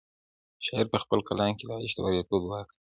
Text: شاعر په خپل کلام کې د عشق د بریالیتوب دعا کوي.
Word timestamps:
شاعر 0.65 0.85
په 0.93 0.97
خپل 1.03 1.19
کلام 1.27 1.51
کې 1.57 1.65
د 1.67 1.71
عشق 1.85 1.95
د 1.97 1.99
بریالیتوب 2.05 2.41
دعا 2.43 2.59
کوي. 2.65 2.69